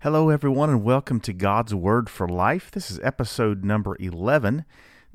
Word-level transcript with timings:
Hello, 0.00 0.28
everyone, 0.28 0.68
and 0.68 0.84
welcome 0.84 1.20
to 1.20 1.32
God's 1.32 1.74
Word 1.74 2.10
for 2.10 2.28
Life. 2.28 2.70
This 2.70 2.90
is 2.90 3.00
episode 3.02 3.64
number 3.64 3.96
11. 3.98 4.66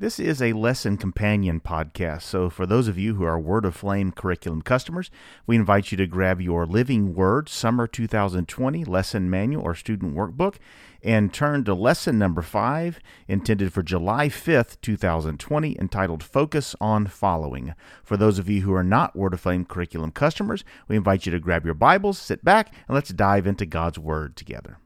This 0.01 0.19
is 0.19 0.41
a 0.41 0.53
lesson 0.53 0.97
companion 0.97 1.59
podcast. 1.59 2.23
So, 2.23 2.49
for 2.49 2.65
those 2.65 2.87
of 2.87 2.97
you 2.97 3.13
who 3.13 3.23
are 3.23 3.39
Word 3.39 3.65
Aflame 3.65 4.11
curriculum 4.11 4.63
customers, 4.63 5.11
we 5.45 5.55
invite 5.55 5.91
you 5.91 5.97
to 5.97 6.07
grab 6.07 6.41
your 6.41 6.65
Living 6.65 7.13
Word 7.13 7.47
Summer 7.47 7.85
2020 7.85 8.83
lesson 8.83 9.29
manual 9.29 9.63
or 9.63 9.75
student 9.75 10.15
workbook 10.15 10.55
and 11.03 11.31
turn 11.31 11.63
to 11.65 11.75
lesson 11.75 12.17
number 12.17 12.41
five, 12.41 12.99
intended 13.27 13.73
for 13.73 13.83
July 13.83 14.27
5th, 14.27 14.81
2020, 14.81 15.77
entitled 15.79 16.23
Focus 16.23 16.75
on 16.81 17.05
Following. 17.05 17.75
For 18.03 18.17
those 18.17 18.39
of 18.39 18.49
you 18.49 18.61
who 18.61 18.73
are 18.73 18.83
not 18.83 19.15
Word 19.15 19.33
Aflame 19.33 19.67
curriculum 19.67 20.09
customers, 20.09 20.63
we 20.87 20.95
invite 20.95 21.27
you 21.27 21.31
to 21.31 21.39
grab 21.39 21.63
your 21.63 21.75
Bibles, 21.75 22.17
sit 22.17 22.43
back, 22.43 22.73
and 22.87 22.95
let's 22.95 23.11
dive 23.11 23.45
into 23.45 23.67
God's 23.67 23.99
Word 23.99 24.35
together. 24.35 24.79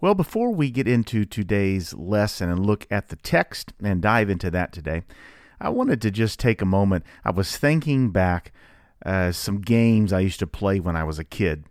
Well, 0.00 0.14
before 0.14 0.52
we 0.52 0.70
get 0.70 0.86
into 0.86 1.24
today's 1.24 1.92
lesson 1.92 2.48
and 2.48 2.64
look 2.64 2.86
at 2.88 3.08
the 3.08 3.16
text 3.16 3.72
and 3.82 4.00
dive 4.00 4.30
into 4.30 4.48
that 4.48 4.72
today, 4.72 5.02
I 5.60 5.70
wanted 5.70 6.00
to 6.02 6.12
just 6.12 6.38
take 6.38 6.62
a 6.62 6.66
moment. 6.66 7.04
I 7.24 7.32
was 7.32 7.56
thinking 7.56 8.10
back 8.10 8.52
uh, 9.04 9.32
some 9.32 9.60
games 9.60 10.12
I 10.12 10.20
used 10.20 10.38
to 10.38 10.46
play 10.46 10.78
when 10.78 10.94
I 10.94 11.02
was 11.02 11.18
a 11.18 11.24
kid. 11.24 11.64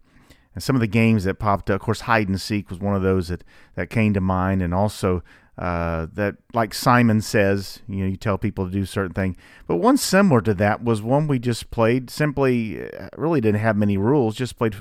And 0.53 0.61
some 0.61 0.75
of 0.75 0.81
the 0.81 0.87
games 0.87 1.23
that 1.23 1.35
popped 1.35 1.69
up, 1.69 1.75
of 1.75 1.81
course, 1.85 2.01
hide 2.01 2.27
and 2.27 2.41
seek 2.41 2.69
was 2.69 2.79
one 2.79 2.95
of 2.95 3.01
those 3.01 3.29
that, 3.29 3.45
that 3.75 3.89
came 3.89 4.13
to 4.13 4.19
mind, 4.19 4.61
and 4.61 4.73
also 4.73 5.23
uh, 5.57 6.07
that, 6.13 6.35
like 6.53 6.73
Simon 6.73 7.21
says, 7.21 7.79
you 7.87 7.97
know, 7.97 8.07
you 8.07 8.17
tell 8.17 8.37
people 8.37 8.65
to 8.65 8.71
do 8.71 8.83
certain 8.83 9.13
things. 9.13 9.37
But 9.67 9.77
one 9.77 9.95
similar 9.95 10.41
to 10.41 10.53
that 10.55 10.83
was 10.83 11.01
one 11.01 11.27
we 11.27 11.39
just 11.39 11.71
played. 11.71 12.09
Simply, 12.09 12.91
uh, 12.91 13.07
really 13.15 13.39
didn't 13.39 13.61
have 13.61 13.77
many 13.77 13.95
rules. 13.95 14.35
Just 14.35 14.57
played 14.57 14.75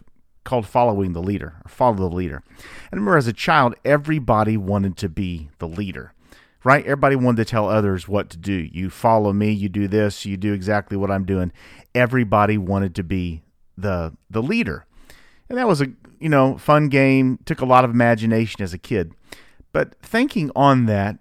called 0.47 0.67
following 0.67 1.13
the 1.13 1.23
leader 1.23 1.57
or 1.65 1.69
follow 1.69 1.97
the 1.97 2.07
leader. 2.07 2.43
And 2.91 3.01
remember, 3.01 3.19
as 3.19 3.27
a 3.27 3.35
child, 3.35 3.75
everybody 3.85 4.57
wanted 4.57 4.97
to 4.99 5.11
be 5.11 5.51
the 5.59 5.69
leader 5.69 6.13
right? 6.67 6.85
Everybody 6.85 7.15
wanted 7.15 7.37
to 7.37 7.45
tell 7.45 7.69
others 7.69 8.09
what 8.09 8.29
to 8.31 8.37
do. 8.37 8.53
You 8.53 8.91
follow 8.91 9.33
me, 9.33 9.53
you 9.53 9.69
do 9.69 9.87
this, 9.87 10.27
you 10.27 10.37
do 10.37 10.53
exactly 10.53 10.97
what 10.97 11.13
I'm 11.13 11.25
doing. 11.25 11.53
Everybody 11.95 12.59
wanted 12.59 12.93
to 12.97 13.05
be 13.05 13.45
the 13.79 14.15
the 14.29 14.43
leader. 14.43 14.85
And 15.49 15.59
that 15.59 15.69
was 15.69 15.81
a, 15.81 15.87
you 16.19 16.29
know, 16.29 16.59
fun 16.59 16.89
game, 16.89 17.39
took 17.45 17.61
a 17.61 17.67
lot 17.67 17.85
of 17.85 17.93
imagination 17.93 18.63
as 18.63 18.75
a 18.75 18.79
kid. 18.79 19.13
But 19.73 19.95
thinking 20.03 20.51
on 20.57 20.87
that 20.87 21.19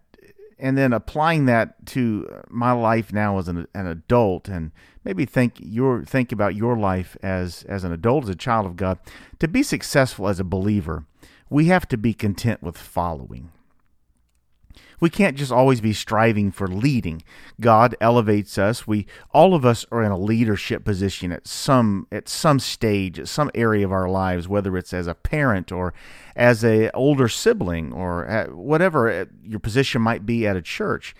and 0.57 0.77
then 0.77 0.93
applying 0.93 1.45
that 1.45 1.85
to 1.85 2.43
my 2.49 2.71
life 2.71 3.11
now 3.11 3.37
as 3.37 3.47
an, 3.47 3.67
an 3.73 3.87
adult 3.87 4.47
and 4.47 4.71
maybe 5.03 5.25
think 5.25 5.55
your 5.59 6.03
think 6.03 6.31
about 6.31 6.55
your 6.55 6.77
life 6.77 7.17
as 7.21 7.63
as 7.63 7.83
an 7.83 7.91
adult 7.91 8.23
as 8.23 8.29
a 8.29 8.35
child 8.35 8.65
of 8.65 8.75
God 8.75 8.97
to 9.39 9.47
be 9.47 9.63
successful 9.63 10.27
as 10.27 10.39
a 10.39 10.43
believer 10.43 11.05
we 11.49 11.65
have 11.65 11.87
to 11.89 11.97
be 11.97 12.13
content 12.13 12.63
with 12.63 12.77
following 12.77 13.51
we 14.99 15.09
can't 15.09 15.37
just 15.37 15.51
always 15.51 15.81
be 15.81 15.93
striving 15.93 16.51
for 16.51 16.67
leading. 16.67 17.23
God 17.59 17.95
elevates 17.99 18.57
us. 18.57 18.87
We 18.87 19.07
all 19.31 19.53
of 19.53 19.65
us 19.65 19.85
are 19.91 20.03
in 20.03 20.11
a 20.11 20.17
leadership 20.17 20.83
position 20.83 21.31
at 21.31 21.47
some 21.47 22.07
at 22.11 22.27
some 22.29 22.59
stage, 22.59 23.19
at 23.19 23.27
some 23.27 23.51
area 23.53 23.85
of 23.85 23.91
our 23.91 24.09
lives, 24.09 24.47
whether 24.47 24.77
it's 24.77 24.93
as 24.93 25.07
a 25.07 25.15
parent 25.15 25.71
or 25.71 25.93
as 26.35 26.63
a 26.63 26.89
older 26.91 27.27
sibling 27.27 27.93
or 27.93 28.47
whatever 28.51 29.27
your 29.43 29.59
position 29.59 30.01
might 30.01 30.25
be 30.25 30.47
at 30.47 30.55
a 30.55 30.61
church. 30.61 31.15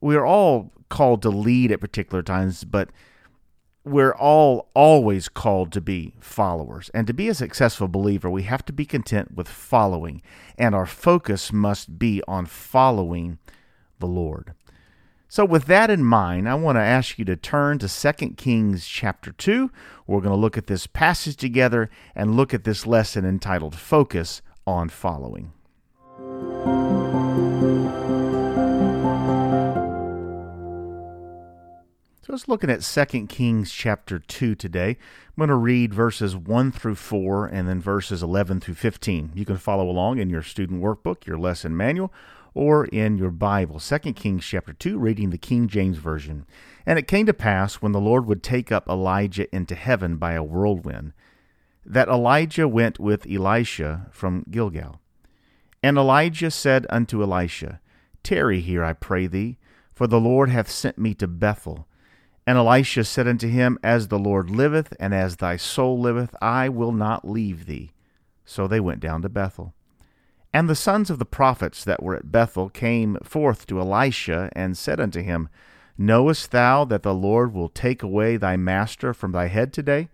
We 0.00 0.16
are 0.16 0.26
all 0.26 0.72
called 0.88 1.22
to 1.22 1.30
lead 1.30 1.72
at 1.72 1.80
particular 1.80 2.22
times, 2.22 2.64
but 2.64 2.90
we're 3.84 4.14
all 4.14 4.68
always 4.74 5.28
called 5.28 5.72
to 5.72 5.80
be 5.80 6.14
followers. 6.20 6.90
And 6.92 7.06
to 7.06 7.14
be 7.14 7.28
a 7.28 7.34
successful 7.34 7.88
believer, 7.88 8.28
we 8.28 8.42
have 8.42 8.64
to 8.66 8.72
be 8.72 8.84
content 8.84 9.34
with 9.34 9.48
following. 9.48 10.22
And 10.56 10.74
our 10.74 10.86
focus 10.86 11.52
must 11.52 11.98
be 11.98 12.22
on 12.28 12.46
following 12.46 13.38
the 13.98 14.06
Lord. 14.06 14.54
So, 15.30 15.44
with 15.44 15.66
that 15.66 15.90
in 15.90 16.04
mind, 16.04 16.48
I 16.48 16.54
want 16.54 16.76
to 16.76 16.82
ask 16.82 17.18
you 17.18 17.24
to 17.26 17.36
turn 17.36 17.78
to 17.80 17.88
2 17.88 18.30
Kings 18.30 18.86
chapter 18.86 19.30
2. 19.32 19.70
We're 20.06 20.22
going 20.22 20.34
to 20.34 20.40
look 20.40 20.56
at 20.56 20.68
this 20.68 20.86
passage 20.86 21.36
together 21.36 21.90
and 22.14 22.34
look 22.34 22.54
at 22.54 22.64
this 22.64 22.86
lesson 22.86 23.26
entitled 23.26 23.74
Focus 23.74 24.40
on 24.66 24.88
Following. 24.88 25.52
Let's 32.38 32.46
looking 32.46 32.70
at 32.70 32.82
2 32.82 33.26
Kings 33.26 33.72
chapter 33.72 34.20
2 34.20 34.54
today. 34.54 34.90
I'm 34.90 35.34
going 35.38 35.48
to 35.48 35.56
read 35.56 35.92
verses 35.92 36.36
1 36.36 36.70
through 36.70 36.94
4 36.94 37.46
and 37.46 37.68
then 37.68 37.80
verses 37.80 38.22
11 38.22 38.60
through 38.60 38.74
15. 38.74 39.32
You 39.34 39.44
can 39.44 39.56
follow 39.56 39.90
along 39.90 40.18
in 40.18 40.30
your 40.30 40.42
student 40.42 40.80
workbook, 40.80 41.26
your 41.26 41.36
lesson 41.36 41.76
manual, 41.76 42.12
or 42.54 42.84
in 42.84 43.18
your 43.18 43.32
Bible. 43.32 43.80
2 43.80 43.98
Kings 44.12 44.44
chapter 44.44 44.72
2, 44.72 45.00
reading 45.00 45.30
the 45.30 45.36
King 45.36 45.66
James 45.66 45.98
Version. 45.98 46.46
And 46.86 46.96
it 46.96 47.08
came 47.08 47.26
to 47.26 47.34
pass 47.34 47.82
when 47.82 47.90
the 47.90 48.00
Lord 48.00 48.26
would 48.26 48.44
take 48.44 48.70
up 48.70 48.88
Elijah 48.88 49.52
into 49.52 49.74
heaven 49.74 50.16
by 50.16 50.34
a 50.34 50.44
whirlwind, 50.44 51.14
that 51.84 52.06
Elijah 52.06 52.68
went 52.68 53.00
with 53.00 53.26
Elisha 53.28 54.06
from 54.12 54.44
Gilgal. 54.48 55.00
And 55.82 55.98
Elijah 55.98 56.52
said 56.52 56.86
unto 56.88 57.20
Elisha, 57.20 57.80
Tarry 58.22 58.60
here, 58.60 58.84
I 58.84 58.92
pray 58.92 59.26
thee, 59.26 59.58
for 59.92 60.06
the 60.06 60.20
Lord 60.20 60.50
hath 60.50 60.70
sent 60.70 60.98
me 60.98 61.14
to 61.14 61.26
Bethel. 61.26 61.88
And 62.48 62.56
Elisha 62.56 63.04
said 63.04 63.28
unto 63.28 63.46
him, 63.46 63.78
As 63.82 64.08
the 64.08 64.18
Lord 64.18 64.48
liveth, 64.48 64.94
and 64.98 65.12
as 65.12 65.36
thy 65.36 65.58
soul 65.58 66.00
liveth, 66.00 66.34
I 66.40 66.70
will 66.70 66.92
not 66.92 67.28
leave 67.28 67.66
thee. 67.66 67.92
So 68.46 68.66
they 68.66 68.80
went 68.80 69.00
down 69.00 69.20
to 69.20 69.28
Bethel. 69.28 69.74
And 70.50 70.66
the 70.66 70.74
sons 70.74 71.10
of 71.10 71.18
the 71.18 71.26
prophets 71.26 71.84
that 71.84 72.02
were 72.02 72.16
at 72.16 72.32
Bethel 72.32 72.70
came 72.70 73.18
forth 73.22 73.66
to 73.66 73.78
Elisha, 73.78 74.48
and 74.52 74.78
said 74.78 74.98
unto 74.98 75.20
him, 75.20 75.50
Knowest 75.98 76.50
thou 76.50 76.86
that 76.86 77.02
the 77.02 77.12
Lord 77.12 77.52
will 77.52 77.68
take 77.68 78.02
away 78.02 78.38
thy 78.38 78.56
master 78.56 79.12
from 79.12 79.32
thy 79.32 79.48
head 79.48 79.70
today? 79.70 80.08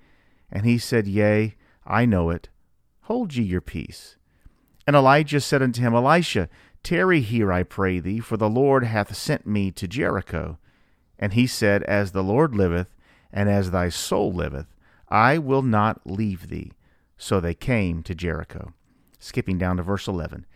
And 0.51 0.67
he 0.67 0.77
said, 0.77 1.07
Yea, 1.07 1.55
I 1.87 2.05
know 2.05 2.31
it. 2.31 2.49
Hold 3.03 3.37
ye 3.37 3.45
your 3.45 3.61
peace. 3.61 4.17
And 4.89 4.97
Elijah 4.97 5.41
said 5.41 5.63
unto 5.63 5.81
him, 5.81 5.95
Elisha, 5.95 6.49
tarry 6.83 7.21
here, 7.21 7.53
I 7.53 7.63
pray 7.63 8.01
thee, 8.01 8.19
for 8.19 8.37
the 8.37 8.51
Lord 8.51 8.83
hath 8.83 9.15
sent 9.15 9.47
me 9.47 9.71
to 9.71 9.87
Jericho. 9.87 10.59
And 11.19 11.33
he 11.33 11.47
said, 11.47 11.83
As 11.85 12.13
the 12.13 12.25
Lord 12.25 12.55
liveth, 12.55 12.95
and 13.33 13.49
as 13.49 13.71
thy 13.71 13.89
soul 13.89 14.33
liveth, 14.33 14.67
I 15.09 15.39
will 15.39 15.63
not 15.63 16.01
leave 16.05 16.49
thee. 16.49 16.73
So 17.17 17.41
they 17.41 17.55
came 17.55 18.03
to 18.03 18.15
Jericho. 18.15 18.73
Skipping 19.19 19.59
down 19.59 19.77
to 19.77 19.83
verse 19.83 20.07
11. 20.07 20.47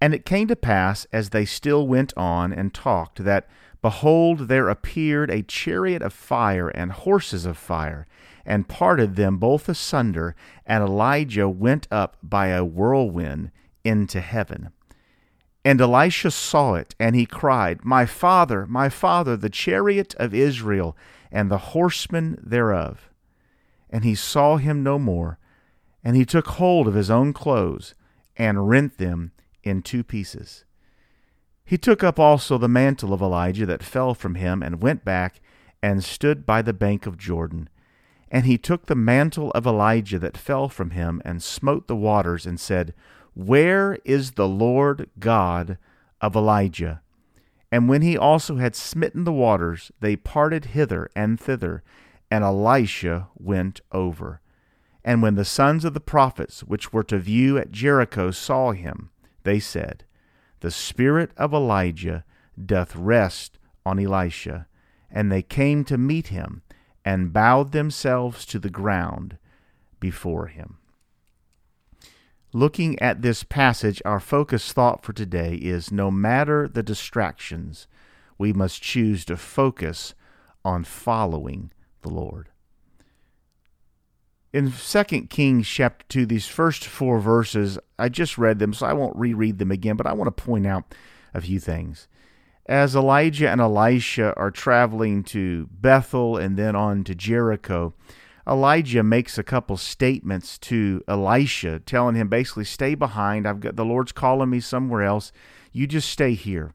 And 0.00 0.14
it 0.14 0.24
came 0.24 0.48
to 0.48 0.56
pass, 0.56 1.06
as 1.12 1.30
they 1.30 1.44
still 1.44 1.86
went 1.86 2.12
on 2.16 2.52
and 2.52 2.72
talked, 2.72 3.24
that, 3.24 3.48
behold, 3.82 4.48
there 4.48 4.68
appeared 4.68 5.30
a 5.30 5.42
chariot 5.42 6.02
of 6.02 6.12
fire 6.12 6.68
and 6.68 6.92
horses 6.92 7.44
of 7.44 7.58
fire, 7.58 8.06
and 8.46 8.68
parted 8.68 9.16
them 9.16 9.36
both 9.36 9.68
asunder, 9.68 10.34
and 10.64 10.82
Elijah 10.82 11.48
went 11.48 11.86
up 11.90 12.16
by 12.22 12.48
a 12.48 12.64
whirlwind 12.64 13.50
into 13.84 14.20
heaven. 14.20 14.70
And 15.64 15.80
Elisha 15.80 16.30
saw 16.30 16.74
it, 16.74 16.94
and 16.98 17.14
he 17.14 17.26
cried, 17.26 17.84
My 17.84 18.06
father, 18.06 18.66
my 18.66 18.88
father, 18.88 19.36
the 19.36 19.50
chariot 19.50 20.14
of 20.14 20.32
Israel, 20.32 20.96
and 21.30 21.50
the 21.50 21.58
horsemen 21.58 22.38
thereof. 22.42 23.10
And 23.90 24.04
he 24.04 24.14
saw 24.14 24.56
him 24.56 24.82
no 24.82 24.98
more, 24.98 25.38
and 26.02 26.16
he 26.16 26.24
took 26.24 26.46
hold 26.46 26.88
of 26.88 26.94
his 26.94 27.10
own 27.10 27.32
clothes, 27.32 27.94
and 28.36 28.70
rent 28.70 28.96
them 28.96 29.32
in 29.62 29.82
two 29.82 30.02
pieces. 30.02 30.64
He 31.62 31.76
took 31.76 32.02
up 32.02 32.18
also 32.18 32.56
the 32.56 32.68
mantle 32.68 33.12
of 33.12 33.20
Elijah 33.20 33.66
that 33.66 33.82
fell 33.82 34.14
from 34.14 34.36
him, 34.36 34.62
and 34.62 34.82
went 34.82 35.04
back, 35.04 35.42
and 35.82 36.02
stood 36.02 36.46
by 36.46 36.62
the 36.62 36.72
bank 36.72 37.06
of 37.06 37.18
Jordan. 37.18 37.68
And 38.30 38.46
he 38.46 38.56
took 38.56 38.86
the 38.86 38.94
mantle 38.94 39.50
of 39.52 39.66
Elijah 39.66 40.18
that 40.20 40.38
fell 40.38 40.68
from 40.70 40.90
him, 40.90 41.20
and 41.24 41.42
smote 41.42 41.86
the 41.86 41.96
waters, 41.96 42.46
and 42.46 42.58
said, 42.58 42.94
where 43.46 43.98
is 44.04 44.32
the 44.32 44.48
Lord 44.48 45.08
God 45.18 45.78
of 46.20 46.36
Elijah? 46.36 47.00
And 47.72 47.88
when 47.88 48.02
he 48.02 48.16
also 48.18 48.56
had 48.56 48.74
smitten 48.74 49.24
the 49.24 49.32
waters, 49.32 49.90
they 50.00 50.16
parted 50.16 50.66
hither 50.66 51.08
and 51.16 51.40
thither, 51.40 51.82
and 52.30 52.44
Elisha 52.44 53.28
went 53.38 53.80
over. 53.92 54.40
And 55.02 55.22
when 55.22 55.36
the 55.36 55.44
sons 55.46 55.86
of 55.86 55.94
the 55.94 56.00
prophets 56.00 56.60
which 56.64 56.92
were 56.92 57.04
to 57.04 57.18
view 57.18 57.56
at 57.56 57.70
Jericho 57.70 58.30
saw 58.30 58.72
him, 58.72 59.10
they 59.44 59.58
said, 59.58 60.04
The 60.60 60.70
spirit 60.70 61.30
of 61.36 61.54
Elijah 61.54 62.24
doth 62.62 62.94
rest 62.94 63.58
on 63.86 63.98
Elisha. 63.98 64.66
And 65.10 65.32
they 65.32 65.42
came 65.42 65.84
to 65.84 65.96
meet 65.96 66.28
him, 66.28 66.62
and 67.04 67.32
bowed 67.32 67.72
themselves 67.72 68.44
to 68.46 68.58
the 68.58 68.70
ground 68.70 69.38
before 69.98 70.48
him. 70.48 70.79
Looking 72.52 72.98
at 72.98 73.22
this 73.22 73.44
passage, 73.44 74.02
our 74.04 74.18
focus 74.18 74.72
thought 74.72 75.04
for 75.04 75.12
today 75.12 75.54
is 75.54 75.92
no 75.92 76.10
matter 76.10 76.66
the 76.66 76.82
distractions, 76.82 77.86
we 78.38 78.52
must 78.52 78.82
choose 78.82 79.24
to 79.26 79.36
focus 79.36 80.14
on 80.64 80.82
following 80.82 81.70
the 82.02 82.08
Lord. 82.08 82.48
In 84.52 84.72
2 84.72 85.04
Kings 85.28 85.68
chapter 85.68 86.04
2, 86.08 86.26
these 86.26 86.48
first 86.48 86.84
four 86.84 87.20
verses, 87.20 87.78
I 88.00 88.08
just 88.08 88.36
read 88.36 88.58
them, 88.58 88.74
so 88.74 88.84
I 88.84 88.94
won't 88.94 89.16
reread 89.16 89.58
them 89.58 89.70
again, 89.70 89.96
but 89.96 90.08
I 90.08 90.12
want 90.12 90.36
to 90.36 90.42
point 90.42 90.66
out 90.66 90.92
a 91.32 91.40
few 91.40 91.60
things. 91.60 92.08
As 92.66 92.96
Elijah 92.96 93.48
and 93.48 93.60
Elisha 93.60 94.34
are 94.36 94.50
traveling 94.50 95.22
to 95.24 95.68
Bethel 95.70 96.36
and 96.36 96.56
then 96.56 96.74
on 96.74 97.04
to 97.04 97.14
Jericho, 97.14 97.94
Elijah 98.50 99.04
makes 99.04 99.38
a 99.38 99.44
couple 99.44 99.76
statements 99.76 100.58
to 100.58 101.04
Elisha, 101.06 101.78
telling 101.80 102.16
him 102.16 102.28
basically, 102.28 102.64
stay 102.64 102.96
behind. 102.96 103.46
I've 103.46 103.60
got 103.60 103.76
the 103.76 103.84
Lord's 103.84 104.10
calling 104.10 104.50
me 104.50 104.58
somewhere 104.58 105.02
else. 105.02 105.30
You 105.72 105.86
just 105.86 106.10
stay 106.10 106.34
here. 106.34 106.74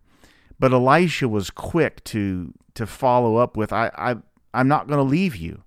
But 0.58 0.72
Elisha 0.72 1.28
was 1.28 1.50
quick 1.50 2.04
to 2.06 2.54
to 2.76 2.86
follow 2.86 3.38
up 3.38 3.56
with, 3.56 3.72
I, 3.72 3.90
I 3.98 4.16
I'm 4.54 4.68
not 4.68 4.88
going 4.88 4.98
to 4.98 5.04
leave 5.04 5.36
you. 5.36 5.64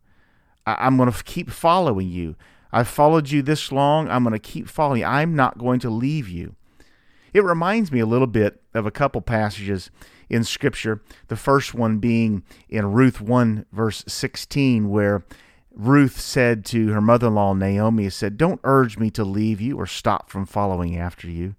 I, 0.67 0.87
am 0.87 0.97
going 0.97 1.11
to 1.11 1.25
keep 1.25 1.51
following 1.51 2.09
you. 2.09 2.37
I've 2.73 2.89
followed 2.89 3.31
you 3.31 3.41
this 3.43 3.73
long. 3.73 4.09
I'm 4.09 4.25
going 4.25 4.35
to 4.35 4.39
keep 4.39 4.69
following 4.69 5.01
you. 5.01 5.07
I'm 5.07 5.35
not 5.35 5.59
going 5.59 5.81
to 5.81 5.91
leave 5.91 6.29
you. 6.29 6.55
It 7.33 7.45
reminds 7.45 7.93
me 7.93 8.01
a 8.01 8.07
little 8.07 8.27
bit 8.27 8.61
of 8.75 8.87
a 8.87 8.91
couple 8.91 9.21
passages 9.21 9.91
in 10.29 10.45
Scripture. 10.45 11.03
The 11.29 11.37
first 11.37 11.75
one 11.75 11.99
being 11.99 12.43
in 12.69 12.93
Ruth 12.93 13.21
1, 13.21 13.67
verse 13.73 14.05
16, 14.07 14.89
where 14.89 15.25
Ruth 15.79 16.21
said 16.21 16.65
to 16.67 16.89
her 16.89 17.01
mother 17.01 17.29
in 17.29 17.37
law, 17.37 17.55
Naomi, 17.55 18.11
said, 18.11 18.37
Don't 18.37 18.61
urge 18.65 18.99
me 18.99 19.11
to 19.13 19.23
leave 19.25 19.61
you 19.61 19.77
or 19.77 19.87
stop 19.87 20.29
from 20.29 20.45
following 20.45 20.99
after 20.99 21.31
you. 21.31 21.55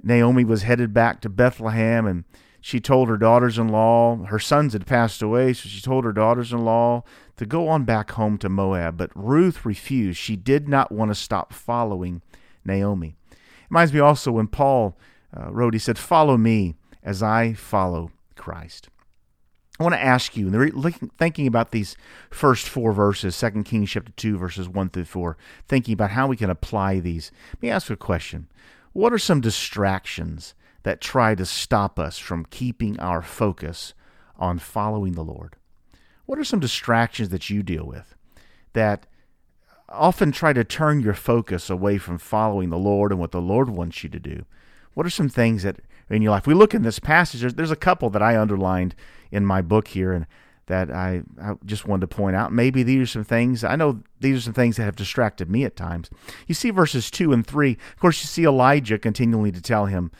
Naomi 0.00 0.44
was 0.44 0.62
headed 0.62 0.94
back 0.94 1.20
to 1.20 1.28
Bethlehem 1.28 2.06
and 2.06 2.24
she 2.60 2.78
told 2.78 3.08
her 3.08 3.16
daughters 3.16 3.58
in 3.58 3.68
law, 3.68 4.24
her 4.26 4.38
sons 4.38 4.72
had 4.72 4.86
passed 4.86 5.20
away, 5.20 5.52
so 5.52 5.68
she 5.68 5.80
told 5.80 6.04
her 6.04 6.12
daughters 6.12 6.52
in 6.52 6.64
law 6.64 7.02
to 7.36 7.44
go 7.44 7.68
on 7.68 7.82
back 7.82 8.12
home 8.12 8.38
to 8.38 8.48
Moab. 8.48 8.96
But 8.96 9.10
Ruth 9.16 9.66
refused. 9.66 10.18
She 10.18 10.36
did 10.36 10.68
not 10.68 10.92
want 10.92 11.10
to 11.10 11.16
stop 11.16 11.52
following 11.52 12.22
Naomi. 12.64 13.16
It 13.32 13.36
reminds 13.68 13.92
me 13.92 13.98
also 13.98 14.30
when 14.30 14.46
Paul 14.46 14.96
uh, 15.36 15.50
wrote, 15.50 15.74
he 15.74 15.80
said, 15.80 15.98
Follow 15.98 16.36
me 16.36 16.76
as 17.02 17.20
I 17.20 17.52
follow 17.54 18.12
Christ. 18.36 18.88
I 19.82 19.84
want 19.84 19.94
to 19.96 20.04
ask 20.04 20.36
you, 20.36 20.48
thinking 21.18 21.48
about 21.48 21.72
these 21.72 21.96
first 22.30 22.68
four 22.68 22.92
verses, 22.92 23.36
2 23.36 23.64
Kings 23.64 23.90
chapter 23.90 24.12
2, 24.12 24.38
verses 24.38 24.68
1 24.68 24.90
through 24.90 25.06
4, 25.06 25.36
thinking 25.66 25.94
about 25.94 26.12
how 26.12 26.28
we 26.28 26.36
can 26.36 26.50
apply 26.50 27.00
these, 27.00 27.32
let 27.54 27.62
me 27.62 27.68
ask 27.68 27.88
you 27.88 27.94
a 27.94 27.96
question. 27.96 28.46
What 28.92 29.12
are 29.12 29.18
some 29.18 29.40
distractions 29.40 30.54
that 30.84 31.00
try 31.00 31.34
to 31.34 31.44
stop 31.44 31.98
us 31.98 32.16
from 32.16 32.44
keeping 32.44 32.96
our 33.00 33.22
focus 33.22 33.92
on 34.36 34.60
following 34.60 35.14
the 35.14 35.24
Lord? 35.24 35.56
What 36.26 36.38
are 36.38 36.44
some 36.44 36.60
distractions 36.60 37.30
that 37.30 37.50
you 37.50 37.64
deal 37.64 37.84
with 37.84 38.14
that 38.74 39.08
often 39.88 40.30
try 40.30 40.52
to 40.52 40.62
turn 40.62 41.00
your 41.00 41.14
focus 41.14 41.68
away 41.68 41.98
from 41.98 42.18
following 42.18 42.70
the 42.70 42.78
Lord 42.78 43.10
and 43.10 43.18
what 43.18 43.32
the 43.32 43.40
Lord 43.40 43.68
wants 43.68 44.04
you 44.04 44.10
to 44.10 44.20
do? 44.20 44.44
What 44.94 45.06
are 45.06 45.10
some 45.10 45.28
things 45.28 45.64
that 45.64 45.80
in 46.08 46.22
your 46.22 46.30
life? 46.30 46.46
We 46.46 46.54
look 46.54 46.72
in 46.72 46.82
this 46.82 47.00
passage, 47.00 47.54
there's 47.54 47.72
a 47.72 47.76
couple 47.76 48.10
that 48.10 48.22
I 48.22 48.38
underlined 48.38 48.94
in 49.32 49.44
my 49.44 49.62
book 49.62 49.88
here 49.88 50.12
and 50.12 50.26
that 50.66 50.90
I, 50.90 51.22
I 51.42 51.54
just 51.64 51.88
wanted 51.88 52.08
to 52.08 52.16
point 52.16 52.36
out. 52.36 52.52
Maybe 52.52 52.82
these 52.82 53.02
are 53.02 53.06
some 53.06 53.24
things, 53.24 53.64
I 53.64 53.74
know 53.74 54.02
these 54.20 54.38
are 54.38 54.40
some 54.40 54.52
things 54.52 54.76
that 54.76 54.84
have 54.84 54.94
distracted 54.94 55.50
me 55.50 55.64
at 55.64 55.74
times. 55.74 56.08
You 56.46 56.54
see 56.54 56.70
verses 56.70 57.10
2 57.10 57.32
and 57.32 57.44
3. 57.44 57.72
Of 57.72 58.00
course, 58.00 58.22
you 58.22 58.28
see 58.28 58.44
Elijah 58.44 58.98
continually 58.98 59.50
to 59.50 59.60
tell 59.60 59.86
him, 59.86 60.12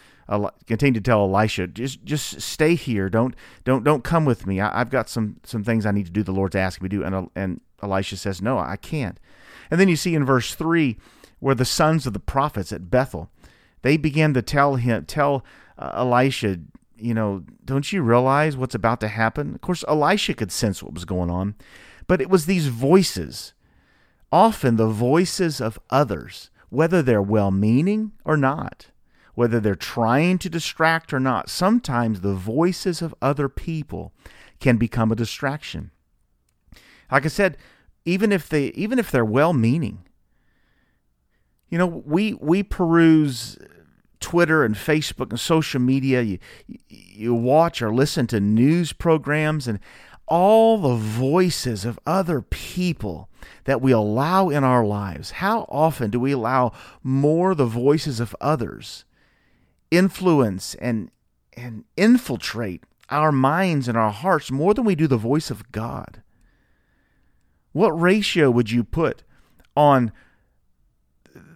continue 0.67 1.00
to 1.00 1.05
tell 1.05 1.23
Elisha, 1.23 1.67
just 1.69 2.05
just 2.05 2.41
stay 2.41 2.75
here. 2.75 3.09
Don't 3.09 3.35
don't 3.64 3.85
don't 3.85 4.03
come 4.03 4.25
with 4.25 4.47
me. 4.47 4.61
I, 4.61 4.79
have 4.79 4.91
got 4.91 5.09
some 5.09 5.37
some 5.44 5.62
things 5.62 5.85
I 5.85 5.91
need 5.93 6.06
to 6.06 6.12
do. 6.12 6.23
The 6.23 6.32
Lord's 6.32 6.56
asking 6.56 6.85
me 6.85 6.88
to 6.88 6.97
do, 6.97 7.05
and 7.05 7.31
and 7.35 7.61
Elisha 7.82 8.17
says, 8.17 8.41
no, 8.41 8.58
I 8.58 8.76
can't. 8.76 9.19
And 9.70 9.79
then 9.79 9.88
you 9.88 9.97
see 9.97 10.15
in 10.15 10.25
verse 10.25 10.55
three 10.55 10.97
where 11.41 11.55
the 11.55 11.65
sons 11.65 12.06
of 12.06 12.12
the 12.12 12.20
prophets 12.20 12.73
at 12.73 12.91
Bethel, 12.91 13.31
they 13.82 13.97
began 13.97 14.32
to 14.35 14.43
tell 14.43 14.76
him 14.76 15.05
tell 15.05 15.44
uh, 15.79 15.93
Elisha, 15.97 16.61
you 17.03 17.15
know, 17.15 17.45
don't 17.65 17.93
you 17.93 18.03
realize 18.03 18.57
what's 18.57 18.75
about 18.75 19.01
to 19.01 19.09
happen? 19.09 19.55
Of 19.55 19.61
course, 19.61 19.85
Elisha 19.89 20.35
could 20.35 20.53
sense 20.53 20.83
what 20.83 20.95
was 20.95 21.05
going 21.05 21.31
on, 21.31 21.57
but 22.07 22.21
it 22.21 22.31
was 22.31 22.47
these 22.47 22.69
voices, 22.69 23.55
often 24.31 24.77
the 24.77 24.89
voices 24.89 25.61
of 25.61 25.79
others, 25.91 26.51
whether 26.69 27.03
they're 27.03 27.21
well 27.21 27.51
meaning 27.51 28.13
or 28.25 28.37
not, 28.37 28.87
whether 29.35 29.59
they're 29.59 29.75
trying 29.75 30.39
to 30.39 30.49
distract 30.49 31.13
or 31.13 31.21
not. 31.21 31.51
Sometimes 31.51 32.21
the 32.21 32.35
voices 32.35 33.03
of 33.03 33.15
other 33.21 33.49
people 33.49 34.13
can 34.61 34.77
become 34.77 35.11
a 35.11 35.17
distraction. 35.17 35.91
Like 37.11 37.25
I 37.25 37.29
said, 37.29 37.57
even 38.05 38.33
if 38.33 38.49
they 38.49 38.67
even 38.69 38.99
if 38.99 39.11
they're 39.11 39.25
well 39.25 39.53
meaning, 39.53 40.05
you 41.69 41.79
know, 41.79 41.87
we 41.87 42.35
we 42.35 42.63
peruse 42.63 43.59
Twitter 44.23 44.65
and 44.65 44.75
Facebook 44.75 45.31
and 45.31 45.39
social 45.39 45.81
media, 45.81 46.23
you, 46.23 46.39
you 46.89 47.35
watch 47.35 47.83
or 47.83 47.93
listen 47.93 48.27
to 48.29 48.41
news 48.41 48.93
programs 48.93 49.69
and 49.69 49.79
all 50.27 50.79
the 50.79 50.95
voices 50.95 51.85
of 51.85 51.99
other 52.07 52.41
people 52.41 53.29
that 53.65 53.83
we 53.83 53.93
allow 53.93 54.49
in 54.49 54.65
our 54.65 54.85
lives. 54.85 55.33
How 55.33 55.67
often 55.69 56.11
do 56.11 56.19
we 56.19 56.33
allow 56.33 56.73
more 57.03 57.55
the 57.55 57.67
voices 57.67 58.21
of 58.21 58.35
others 58.41 59.05
influence 59.91 60.75
and 60.77 61.11
and 61.55 61.85
infiltrate 61.99 62.83
our 63.11 63.31
minds 63.31 63.89
and 63.89 63.99
our 63.99 64.11
hearts 64.11 64.51
more 64.51 64.73
than 64.73 64.85
we 64.85 64.95
do 64.95 65.07
the 65.07 65.19
voice 65.19 65.51
of 65.51 65.71
God? 65.71 66.23
What 67.73 67.91
ratio 67.91 68.51
would 68.51 68.71
you 68.71 68.85
put 68.85 69.23
on 69.77 70.13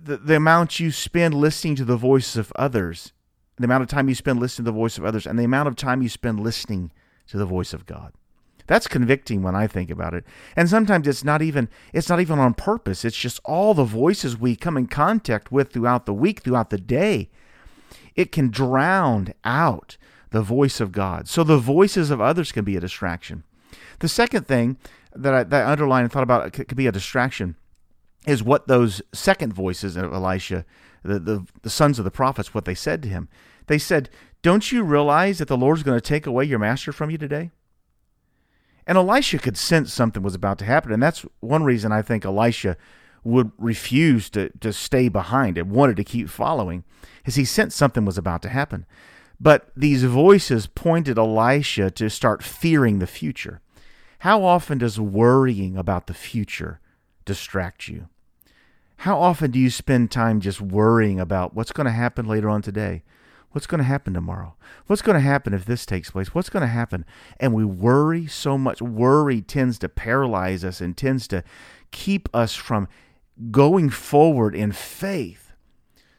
the, 0.06 0.16
the 0.16 0.36
amount 0.36 0.80
you 0.80 0.90
spend 0.90 1.34
listening 1.34 1.76
to 1.76 1.84
the 1.84 1.96
voices 1.96 2.36
of 2.36 2.52
others, 2.56 3.12
the 3.58 3.64
amount 3.64 3.82
of 3.82 3.88
time 3.88 4.08
you 4.08 4.14
spend 4.14 4.40
listening 4.40 4.64
to 4.64 4.70
the 4.70 4.76
voice 4.76 4.98
of 4.98 5.04
others, 5.04 5.26
and 5.26 5.38
the 5.38 5.44
amount 5.44 5.68
of 5.68 5.76
time 5.76 6.02
you 6.02 6.08
spend 6.08 6.40
listening 6.40 6.92
to 7.28 7.36
the 7.36 7.44
voice 7.44 7.72
of 7.72 7.86
God. 7.86 8.12
That's 8.66 8.88
convicting 8.88 9.42
when 9.42 9.54
I 9.54 9.66
think 9.66 9.90
about 9.90 10.14
it. 10.14 10.24
And 10.56 10.68
sometimes 10.68 11.06
it's 11.06 11.22
not 11.22 11.40
even 11.40 11.68
it's 11.92 12.08
not 12.08 12.20
even 12.20 12.38
on 12.38 12.54
purpose. 12.54 13.04
It's 13.04 13.16
just 13.16 13.40
all 13.44 13.74
the 13.74 13.84
voices 13.84 14.36
we 14.36 14.56
come 14.56 14.76
in 14.76 14.88
contact 14.88 15.52
with 15.52 15.72
throughout 15.72 16.04
the 16.04 16.14
week, 16.14 16.40
throughout 16.40 16.70
the 16.70 16.78
day. 16.78 17.30
It 18.16 18.32
can 18.32 18.50
drown 18.50 19.34
out 19.44 19.96
the 20.30 20.42
voice 20.42 20.80
of 20.80 20.90
God. 20.90 21.28
So 21.28 21.44
the 21.44 21.58
voices 21.58 22.10
of 22.10 22.20
others 22.20 22.50
can 22.50 22.64
be 22.64 22.76
a 22.76 22.80
distraction. 22.80 23.44
The 24.00 24.08
second 24.08 24.46
thing 24.46 24.78
that 25.14 25.32
I, 25.32 25.42
that 25.44 25.66
underlined 25.66 26.04
and 26.04 26.12
thought 26.12 26.24
about 26.24 26.52
could 26.52 26.76
be 26.76 26.88
a 26.88 26.92
distraction 26.92 27.56
is 28.26 28.42
what 28.42 28.66
those 28.66 29.00
second 29.12 29.52
voices 29.52 29.96
of 29.96 30.12
Elisha, 30.12 30.64
the, 31.02 31.18
the, 31.18 31.46
the 31.62 31.70
sons 31.70 31.98
of 31.98 32.04
the 32.04 32.10
prophets, 32.10 32.52
what 32.52 32.64
they 32.64 32.74
said 32.74 33.02
to 33.02 33.08
him. 33.08 33.28
They 33.66 33.78
said, 33.78 34.10
Don't 34.42 34.72
you 34.72 34.82
realize 34.82 35.38
that 35.38 35.48
the 35.48 35.56
Lord's 35.56 35.82
going 35.82 35.96
to 35.96 36.06
take 36.06 36.26
away 36.26 36.44
your 36.44 36.58
master 36.58 36.92
from 36.92 37.10
you 37.10 37.18
today? 37.18 37.50
And 38.86 38.98
Elisha 38.98 39.38
could 39.38 39.56
sense 39.56 39.92
something 39.92 40.22
was 40.22 40.34
about 40.34 40.58
to 40.58 40.64
happen. 40.64 40.92
And 40.92 41.02
that's 41.02 41.24
one 41.40 41.64
reason 41.64 41.92
I 41.92 42.02
think 42.02 42.24
Elisha 42.24 42.76
would 43.24 43.50
refuse 43.58 44.30
to, 44.30 44.50
to 44.60 44.72
stay 44.72 45.08
behind 45.08 45.58
and 45.58 45.70
wanted 45.70 45.96
to 45.96 46.04
keep 46.04 46.28
following, 46.28 46.84
is 47.24 47.34
he 47.34 47.44
sensed 47.44 47.76
something 47.76 48.04
was 48.04 48.18
about 48.18 48.42
to 48.42 48.48
happen. 48.48 48.86
But 49.40 49.70
these 49.76 50.04
voices 50.04 50.68
pointed 50.68 51.18
Elisha 51.18 51.90
to 51.92 52.08
start 52.08 52.42
fearing 52.42 52.98
the 52.98 53.06
future. 53.06 53.60
How 54.20 54.44
often 54.44 54.78
does 54.78 54.98
worrying 54.98 55.76
about 55.76 56.06
the 56.06 56.14
future 56.14 56.80
distract 57.24 57.88
you? 57.88 58.08
How 58.98 59.18
often 59.18 59.50
do 59.50 59.58
you 59.58 59.70
spend 59.70 60.10
time 60.10 60.40
just 60.40 60.60
worrying 60.60 61.20
about 61.20 61.54
what's 61.54 61.72
going 61.72 61.86
to 61.86 61.92
happen 61.92 62.26
later 62.26 62.48
on 62.48 62.62
today? 62.62 63.02
What's 63.50 63.66
going 63.66 63.78
to 63.78 63.84
happen 63.84 64.12
tomorrow? 64.12 64.54
What's 64.86 65.02
going 65.02 65.14
to 65.14 65.20
happen 65.20 65.54
if 65.54 65.64
this 65.64 65.86
takes 65.86 66.10
place? 66.10 66.34
What's 66.34 66.50
going 66.50 66.62
to 66.62 66.66
happen? 66.66 67.04
And 67.40 67.54
we 67.54 67.64
worry 67.64 68.26
so 68.26 68.58
much. 68.58 68.82
Worry 68.82 69.40
tends 69.40 69.78
to 69.78 69.88
paralyze 69.88 70.64
us 70.64 70.80
and 70.80 70.96
tends 70.96 71.26
to 71.28 71.42
keep 71.90 72.28
us 72.34 72.54
from 72.54 72.88
going 73.50 73.90
forward 73.90 74.54
in 74.54 74.72
faith. 74.72 75.52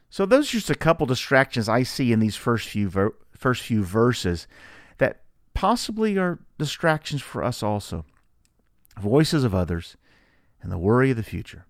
So 0.09 0.25
those 0.25 0.49
are 0.49 0.53
just 0.53 0.69
a 0.69 0.75
couple 0.75 1.05
distractions 1.05 1.67
I 1.67 1.83
see 1.83 2.11
in 2.11 2.19
these 2.19 2.35
first 2.35 2.69
few 2.69 2.89
ver- 2.89 3.15
first 3.35 3.61
few 3.61 3.83
verses 3.83 4.47
that 4.97 5.21
possibly 5.53 6.17
are 6.17 6.39
distractions 6.57 7.21
for 7.21 7.43
us 7.43 7.61
also. 7.61 8.05
voices 8.99 9.43
of 9.43 9.53
others, 9.53 9.95
and 10.61 10.71
the 10.71 10.77
worry 10.77 11.11
of 11.11 11.17
the 11.17 11.23
future. 11.23 11.65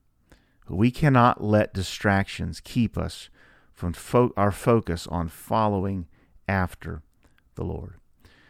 We 0.69 0.91
cannot 0.91 1.43
let 1.43 1.73
distractions 1.73 2.59
keep 2.59 2.97
us 2.97 3.29
from 3.73 3.93
fo- 3.93 4.33
our 4.35 4.51
focus 4.51 5.07
on 5.07 5.27
following 5.29 6.07
after 6.47 7.01
the 7.55 7.63
Lord. 7.63 7.95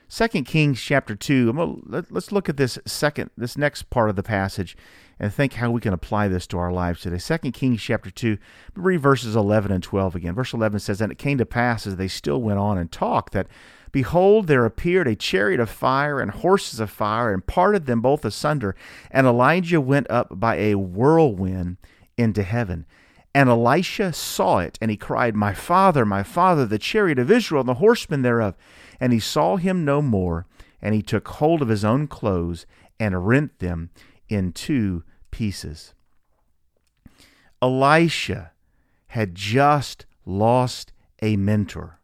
Second 0.10 0.46
Kings 0.46 0.82
chapter 0.82 1.16
2. 1.16 1.84
Let's 2.10 2.32
look 2.32 2.48
at 2.48 2.56
this 2.56 2.80
second 2.86 3.30
this 3.36 3.58
next 3.58 3.90
part 3.90 4.10
of 4.10 4.16
the 4.16 4.24
passage 4.24 4.78
and 5.20 5.34
think 5.34 5.54
how 5.54 5.70
we 5.70 5.82
can 5.82 5.94
apply 5.94 6.30
this 6.30 6.48
to 6.48 6.58
our 6.58 6.72
lives 6.72 7.02
today. 7.02 7.18
Second 7.18 7.52
Kings 7.52 7.82
chapter 7.82 8.10
2, 8.10 8.38
read 8.76 9.02
verses 9.02 9.36
11 9.36 9.72
and 9.72 9.84
12 9.84 10.16
again. 10.16 10.34
Verse 10.34 10.54
11 10.54 10.80
says, 10.80 11.02
And 11.02 11.12
it 11.12 11.18
came 11.18 11.38
to 11.40 11.46
pass 11.46 11.86
as 11.86 11.98
they 11.98 12.08
still 12.08 12.42
went 12.42 12.60
on 12.60 12.78
and 12.78 12.92
talked 12.92 13.34
that 13.34 13.48
Behold, 13.92 14.48
there 14.48 14.66
appeared 14.66 15.08
a 15.08 15.16
chariot 15.16 15.60
of 15.60 15.70
fire 15.70 16.20
and 16.20 16.32
horses 16.32 16.80
of 16.80 16.90
fire, 16.90 17.34
and 17.34 17.46
parted 17.46 17.86
them 17.86 18.02
both 18.02 18.26
asunder. 18.26 18.76
And 19.10 19.26
Elijah 19.26 19.82
went 19.82 20.10
up 20.12 20.40
by 20.40 20.58
a 20.58 20.76
whirlwind 20.76 21.78
into 22.18 22.44
heaven. 22.44 22.86
And 23.34 23.50
Elisha 23.50 24.14
saw 24.14 24.60
it, 24.60 24.78
and 24.82 24.90
he 24.90 24.98
cried, 24.98 25.36
My 25.36 25.54
father, 25.54 26.06
my 26.06 26.24
father, 26.24 26.66
the 26.66 26.80
chariot 26.80 27.20
of 27.20 27.30
Israel, 27.30 27.62
and 27.62 27.70
the 27.70 27.76
horsemen 27.76 28.24
thereof. 28.24 28.56
And 29.00 29.14
he 29.14 29.20
saw 29.20 29.58
him 29.58 29.86
no 29.86 30.02
more, 30.02 30.48
and 30.82 30.96
he 30.96 31.02
took 31.02 31.28
hold 31.28 31.62
of 31.62 31.70
his 31.70 31.86
own 31.86 32.08
clothes, 32.08 32.66
and 33.00 33.28
rent 33.28 33.60
them 33.60 33.92
in 34.28 34.52
two 34.52 35.04
pieces. 35.30 35.94
Elisha 37.62 38.52
had 39.08 39.36
just 39.36 40.06
lost 40.26 40.92
a 41.22 41.36
mentor. 41.38 42.00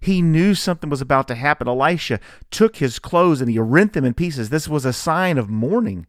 He 0.00 0.20
knew 0.20 0.54
something 0.54 0.90
was 0.90 1.00
about 1.00 1.28
to 1.28 1.34
happen. 1.34 1.68
Elisha 1.68 2.18
took 2.50 2.76
his 2.76 2.98
clothes 2.98 3.40
and 3.40 3.48
he 3.48 3.58
rent 3.58 3.92
them 3.92 4.04
in 4.04 4.14
pieces. 4.14 4.50
This 4.50 4.66
was 4.66 4.84
a 4.84 4.92
sign 4.92 5.38
of 5.38 5.48
mourning. 5.48 6.06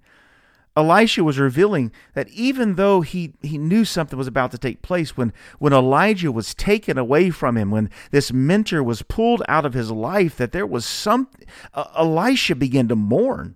Elisha 0.76 1.24
was 1.24 1.38
revealing 1.38 1.92
that 2.16 2.28
even 2.30 2.76
though 2.76 3.02
he, 3.02 3.34
he 3.44 3.60
knew 3.60 3.86
something 3.86 4.18
was 4.18 4.28
about 4.28 4.50
to 4.52 4.58
take 4.58 4.82
place, 4.82 5.16
when, 5.16 5.32
when 5.60 5.72
Elijah 5.72 6.32
was 6.32 6.56
taken 6.56 6.98
away 6.98 7.30
from 7.30 7.58
him, 7.58 7.70
when 7.70 7.92
this 8.10 8.34
mentor 8.34 8.82
was 8.82 9.04
pulled 9.04 9.44
out 9.48 9.66
of 9.66 9.76
his 9.76 9.92
life, 9.92 10.36
that 10.38 10.52
there 10.52 10.66
was 10.66 10.86
some. 10.86 11.30
Uh, 11.74 11.86
Elisha 11.96 12.56
began 12.56 12.88
to 12.88 12.96
mourn. 12.96 13.56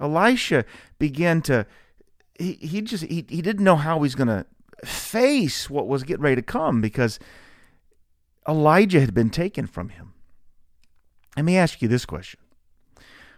Elisha 0.00 0.64
began 0.98 1.40
to. 1.42 1.64
He, 2.36 2.54
he 2.54 2.82
just 2.82 3.04
he, 3.04 3.24
he 3.28 3.40
didn't 3.40 3.62
know 3.62 3.76
how 3.76 4.02
he's 4.02 4.16
going 4.16 4.28
to 4.28 4.44
face 4.84 5.70
what 5.70 5.86
was 5.86 6.02
getting 6.02 6.22
ready 6.22 6.36
to 6.36 6.42
come 6.42 6.80
because 6.80 7.20
Elijah 8.48 9.00
had 9.00 9.14
been 9.14 9.30
taken 9.30 9.68
from 9.68 9.90
him. 9.90 10.12
Let 11.36 11.44
me 11.44 11.56
ask 11.56 11.80
you 11.80 11.86
this 11.86 12.04
question 12.04 12.40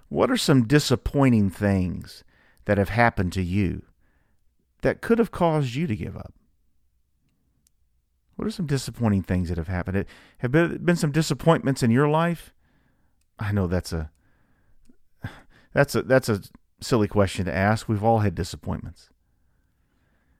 What 0.09 0.31
are 0.31 0.39
some 0.39 0.67
disappointing 0.67 1.51
things 1.51 2.25
that 2.67 2.79
have 2.79 2.91
happened 2.91 3.33
to 3.33 3.43
you 3.43 3.83
that 4.83 5.01
could 5.01 5.19
have 5.19 5.31
caused 5.31 5.75
you 5.75 5.87
to 5.87 5.97
give 5.97 6.17
up? 6.17 6.35
What 8.37 8.47
are 8.47 8.51
some 8.51 8.67
disappointing 8.67 9.23
things 9.23 9.49
that 9.49 9.57
have 9.57 9.69
happened? 9.69 10.05
Have 10.39 10.53
been 10.53 10.97
some 10.97 11.11
disappointments 11.11 11.83
in 11.83 11.91
your 11.91 12.09
life? 12.09 12.53
I 13.39 13.51
know 13.51 13.67
that's 13.67 13.93
a 13.93 14.11
that's 15.73 15.95
a 15.95 16.03
that's 16.03 16.29
a 16.29 16.43
silly 16.81 17.09
question 17.09 17.47
to 17.47 17.55
ask. 17.55 17.89
We've 17.89 18.05
all 18.05 18.19
had 18.19 18.35
disappointments. 18.35 19.09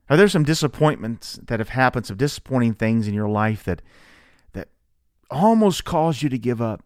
Are 0.09 0.17
there 0.17 0.29
some 0.29 0.45
disappointments 0.45 1.41
that 1.43 1.59
have 1.59 1.71
happened, 1.71 2.07
some 2.07 2.17
disappointing 2.17 2.75
things 2.75 3.09
in 3.09 3.15
your 3.15 3.29
life 3.29 3.65
that 3.65 3.83
that 4.53 4.69
almost 5.31 5.85
caused 5.85 6.23
you 6.23 6.29
to 6.29 6.39
give 6.39 6.61
up? 6.61 6.85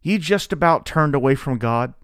You 0.00 0.18
just 0.18 0.52
about 0.52 0.86
turned 0.86 1.14
away 1.14 1.34
from 1.34 1.58
God. 1.58 1.94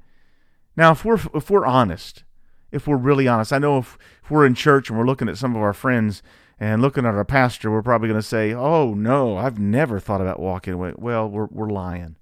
Now, 0.77 0.93
if 0.93 1.05
we're 1.05 1.21
if 1.35 1.51
we're 1.51 1.67
honest, 1.67 2.25
if 2.73 2.87
we're 2.87 2.97
really 2.97 3.29
honest, 3.29 3.53
I 3.53 3.59
know 3.59 3.79
if, 3.79 3.97
if 4.23 4.31
we're 4.31 4.47
in 4.47 4.55
church 4.55 4.91
and 4.91 4.99
we're 4.99 5.07
looking 5.07 5.29
at 5.29 5.39
some 5.39 5.55
of 5.55 5.63
our 5.63 5.73
friends 5.73 6.23
and 6.59 6.83
looking 6.83 7.07
at 7.07 7.15
our 7.15 7.25
pastor, 7.25 7.71
we're 7.71 7.83
probably 7.83 8.09
going 8.09 8.21
to 8.21 8.27
say, 8.27 8.53
"Oh 8.53 8.95
no, 8.95 9.37
I've 9.37 9.59
never 9.59 10.01
thought 10.01 10.21
about 10.21 10.41
walking 10.41 10.75
away." 10.75 10.93
Well, 10.97 11.29
we're 11.29 11.47
we're 11.47 11.71
lying. 11.71 12.17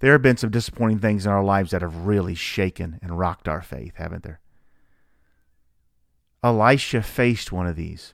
There 0.00 0.12
have 0.12 0.22
been 0.22 0.36
some 0.36 0.50
disappointing 0.50 0.98
things 0.98 1.24
in 1.24 1.32
our 1.32 1.44
lives 1.44 1.70
that 1.70 1.82
have 1.82 2.06
really 2.06 2.34
shaken 2.34 2.98
and 3.00 3.18
rocked 3.18 3.48
our 3.48 3.62
faith, 3.62 3.94
haven't 3.96 4.24
there? 4.24 4.40
Elisha 6.44 7.02
faced 7.02 7.50
one 7.50 7.66
of 7.66 7.76
these. 7.76 8.12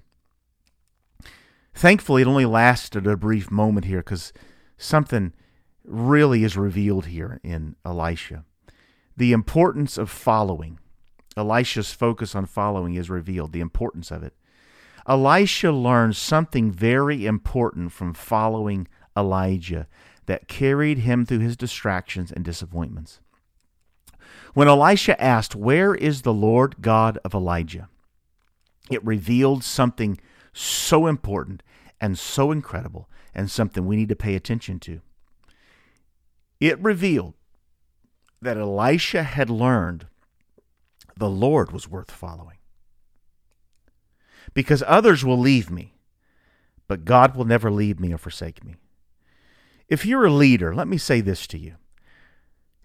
Thankfully, 1.75 2.23
it 2.23 2.29
only 2.29 2.45
lasted 2.45 3.07
a 3.07 3.17
brief 3.17 3.51
moment 3.51 3.87
here 3.87 3.99
because 3.99 4.33
something 4.77 5.33
really 5.85 6.45
is 6.45 6.57
revealed 6.57 7.07
here 7.07 7.41
in 7.43 7.75
Elisha 7.85 8.45
the 9.17 9.33
importance 9.33 9.99
of 9.99 10.11
following. 10.11 10.79
Elisha's 11.37 11.93
focus 11.93 12.35
on 12.35 12.47
following 12.47 12.95
is 12.95 13.11
revealed, 13.11 13.53
the 13.53 13.61
importance 13.61 14.11
of 14.11 14.23
it. 14.23 14.35
Elisha 15.09 15.73
learns 15.73 16.19
something 16.19 16.71
very 16.71 17.27
important 17.27 17.93
from 17.93 18.15
following 18.15 18.87
Elijah 19.17 19.89
that 20.27 20.49
carried 20.49 20.99
him 20.99 21.27
through 21.27 21.41
his 21.41 21.57
distractions 21.57 22.31
and 22.31 22.45
disappointments. 22.45 23.21
When 24.55 24.69
Elisha 24.69 25.21
asked, 25.21 25.57
Where 25.57 25.95
is 25.95 26.23
the 26.23 26.35
Lord 26.35 26.77
God 26.81 27.19
of 27.25 27.35
Elijah? 27.35 27.89
it 28.91 29.05
revealed 29.05 29.65
something 29.65 30.19
so 30.53 31.07
important 31.07 31.63
and 32.01 32.19
so 32.19 32.51
incredible 32.51 33.09
and 33.35 33.51
something 33.51 33.87
we 33.87 33.97
need 33.97 34.09
to 34.09 34.17
pay 34.17 34.35
attention 34.35 34.79
to. 34.81 35.01
It 36.61 36.79
revealed 36.81 37.35
that 38.43 38.57
Elisha 38.57 39.23
had 39.23 39.49
learned 39.49 40.07
the 41.17 41.31
Lord 41.31 41.71
was 41.73 41.89
worth 41.89 42.11
following. 42.11 42.59
Because 44.53 44.83
others 44.87 45.25
will 45.25 45.39
leave 45.39 45.71
me, 45.71 45.95
but 46.89 47.05
God 47.05 47.37
will 47.37 47.45
never 47.45 47.71
leave 47.71 48.01
me 48.01 48.13
or 48.13 48.19
forsake 48.19 48.65
me. 48.65 48.75
If 49.89 50.05
you're 50.05 50.27
a 50.27 50.33
leader, 50.33 50.75
let 50.75 50.89
me 50.89 50.99
say 50.99 51.21
this 51.21 51.47
to 51.49 51.59
you. 51.59 51.77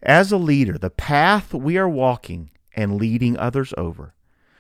As 0.04 0.32
a 0.32 0.38
leader, 0.38 0.78
the 0.78 0.92
path 0.92 1.54
we 1.54 1.78
are 1.78 1.90
walking 1.90 2.52
and 2.76 2.98
leading 2.98 3.36
others 3.38 3.74
over 3.78 4.14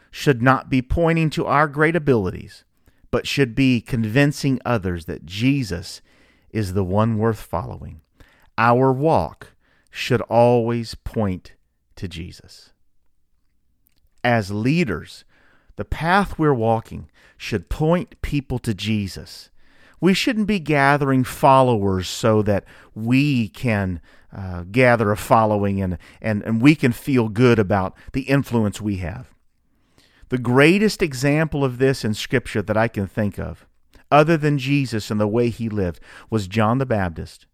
should 0.10 0.42
not 0.42 0.70
be 0.70 0.82
pointing 0.82 1.30
to 1.30 1.46
our 1.46 1.68
great 1.68 1.96
abilities, 1.96 2.63
but 3.12 3.27
should 3.27 3.54
be 3.54 3.80
convincing 3.82 4.60
others 4.66 5.06
that 5.06 5.25
Jesus 5.25 6.01
is 6.50 6.74
the 6.74 6.84
one 6.84 7.20
worth 7.20 7.39
following. 7.39 8.01
Our 8.58 8.92
walk 8.92 9.54
should 9.91 10.22
always 10.22 10.96
point 10.96 11.53
to 11.96 12.08
Jesus. 12.08 12.72
As 14.24 14.51
leaders, 14.51 15.25
the 15.75 15.86
path 15.86 16.38
we're 16.38 16.53
walking 16.53 17.10
should 17.38 17.70
point 17.70 18.22
people 18.22 18.60
to 18.60 18.74
Jesus. 18.74 19.50
We 20.00 20.13
shouldn't 20.13 20.48
be 20.48 20.60
gathering 20.60 21.24
followers 21.24 22.08
so 22.08 22.41
that 22.44 22.65
we 22.94 23.50
can 23.50 24.01
uh, 24.36 24.63
gather 24.72 25.12
a 25.12 25.17
following 25.17 25.82
and, 25.82 25.98
and, 26.22 26.44
and 26.44 26.62
we 26.62 26.75
can 26.75 26.91
feel 26.91 27.29
good 27.29 27.58
about 27.58 27.96
the 28.13 28.24
influence 28.24 28.82
we 28.82 28.98
have. 28.98 29.34
The 30.29 30.38
greatest 30.38 31.01
example 31.01 31.63
of 31.63 31.77
this 31.77 32.03
in 32.03 32.13
Scripture 32.13 32.62
that 32.62 32.77
I 32.77 32.88
can 32.88 33.08
think 33.08 33.39
of, 33.39 33.65
other 34.12 34.38
than 34.38 34.58
Jesus 34.58 35.10
and 35.10 35.20
the 35.20 35.27
way 35.27 35.50
he 35.50 35.70
lived, 35.70 36.01
was 36.29 36.48
John 36.48 36.77
the 36.77 36.86
Baptist. 36.86 37.46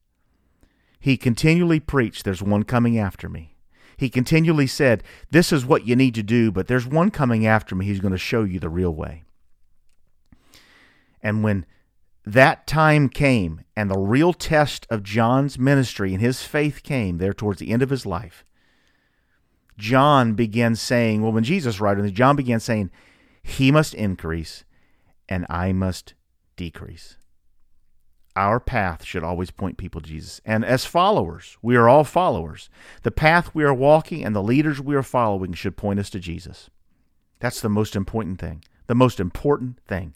He 1.03 1.17
continually 1.17 1.81
preached, 1.81 2.23
There's 2.23 2.41
one 2.41 2.63
coming 2.63 2.97
after 2.97 3.27
me. 3.27 3.57
He 3.97 4.09
continually 4.09 4.67
said, 4.67 5.03
This 5.31 5.51
is 5.51 5.65
what 5.65 5.85
you 5.85 5.97
need 5.97 6.15
to 6.15 6.23
do, 6.23 6.49
but 6.49 6.67
there's 6.67 6.87
one 6.87 7.11
coming 7.11 7.45
after 7.45 7.75
me. 7.75 7.85
He's 7.85 7.99
going 7.99 8.13
to 8.13 8.17
show 8.17 8.43
you 8.43 8.57
the 8.57 8.69
real 8.69 8.95
way. 8.95 9.25
And 11.21 11.43
when 11.43 11.65
that 12.25 12.65
time 12.67 13.09
came 13.09 13.65
and 13.75 13.91
the 13.91 13.99
real 13.99 14.31
test 14.31 14.87
of 14.89 15.03
John's 15.03 15.59
ministry 15.59 16.13
and 16.13 16.21
his 16.21 16.43
faith 16.43 16.83
came 16.83 17.17
there 17.17 17.33
towards 17.33 17.59
the 17.59 17.71
end 17.71 17.81
of 17.81 17.89
his 17.89 18.05
life, 18.05 18.45
John 19.77 20.35
began 20.35 20.73
saying, 20.73 21.21
well, 21.21 21.33
when 21.33 21.43
Jesus 21.43 21.81
wrote 21.81 22.01
John 22.13 22.37
began 22.37 22.61
saying, 22.61 22.91
He 23.41 23.71
must 23.71 23.93
increase 23.93 24.63
and 25.27 25.45
I 25.49 25.73
must 25.73 26.13
decrease 26.55 27.17
our 28.35 28.59
path 28.59 29.03
should 29.05 29.23
always 29.23 29.51
point 29.51 29.77
people 29.77 30.01
to 30.01 30.07
Jesus. 30.07 30.41
And 30.45 30.65
as 30.65 30.85
followers, 30.85 31.57
we 31.61 31.75
are 31.75 31.87
all 31.87 32.03
followers. 32.03 32.69
The 33.03 33.11
path 33.11 33.53
we 33.53 33.63
are 33.63 33.73
walking 33.73 34.23
and 34.23 34.35
the 34.35 34.43
leaders 34.43 34.81
we 34.81 34.95
are 34.95 35.03
following 35.03 35.53
should 35.53 35.77
point 35.77 35.99
us 35.99 36.09
to 36.11 36.19
Jesus. 36.19 36.69
That's 37.39 37.61
the 37.61 37.69
most 37.69 37.95
important 37.95 38.39
thing. 38.39 38.63
The 38.87 38.95
most 38.95 39.19
important 39.19 39.79
thing. 39.87 40.13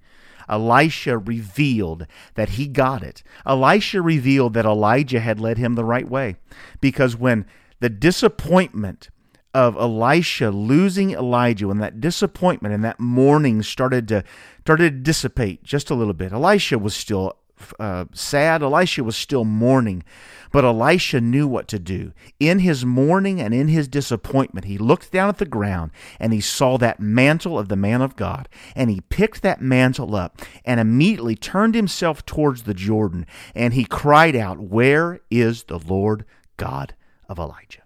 Elisha 0.50 1.18
revealed 1.18 2.08
that 2.36 2.50
he 2.50 2.68
got 2.68 3.04
it. 3.04 3.22
Elisha 3.46 4.02
revealed 4.02 4.54
that 4.54 4.66
Elijah 4.66 5.20
had 5.20 5.40
led 5.40 5.58
him 5.58 5.76
the 5.76 5.84
right 5.84 6.08
way. 6.08 6.38
Because 6.80 7.16
when 7.16 7.46
the 7.80 7.90
disappointment 7.90 9.10
of 9.54 9.76
Elisha 9.76 10.52
losing 10.52 11.12
Elijah, 11.12 11.68
when 11.68 11.80
that 11.80 12.00
disappointment 12.00 12.74
and 12.74 12.84
that 12.84 13.00
mourning 13.00 13.62
started 13.62 14.08
to 14.08 14.24
started 14.62 14.94
to 14.94 15.00
dissipate 15.00 15.64
just 15.64 15.90
a 15.90 15.96
little 15.96 16.14
bit, 16.14 16.32
Elisha 16.32 16.78
was 16.78 16.96
still 16.96 17.38
uh, 17.80 18.06
sad. 18.14 18.62
Elisha 18.62 19.04
was 19.04 19.16
still 19.16 19.44
mourning. 19.44 20.04
But 20.52 20.64
Elisha 20.64 21.20
knew 21.20 21.48
what 21.48 21.68
to 21.70 21.80
do. 21.80 22.14
In 22.40 22.60
his 22.60 22.86
mourning 22.86 23.42
and 23.42 23.54
in 23.54 23.68
his 23.68 23.88
disappointment, 23.88 24.66
he 24.66 24.78
looked 24.78 25.12
down 25.12 25.30
at 25.30 25.38
the 25.38 25.46
ground 25.46 25.92
and 26.20 26.34
he 26.34 26.42
saw 26.42 26.78
that 26.78 27.00
mantle 27.00 27.60
of 27.60 27.68
the 27.68 27.76
man 27.76 28.02
of 28.02 28.16
God. 28.16 28.48
And 28.76 28.90
he 28.90 29.02
picked 29.02 29.42
that 29.42 29.62
mantle 29.62 30.16
up 30.16 30.42
and 30.64 30.80
immediately 30.80 31.36
turned 31.36 31.76
himself 31.76 32.26
towards 32.26 32.64
the 32.64 32.74
Jordan. 32.74 33.26
And 33.54 33.74
he 33.74 33.86
cried 33.86 34.36
out, 34.36 34.60
Where 34.60 35.20
is 35.30 35.64
the 35.64 35.80
Lord 35.80 36.26
God 36.56 36.96
of 37.28 37.40
Elijah? 37.40 37.84